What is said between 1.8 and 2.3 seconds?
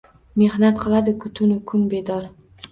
bedor.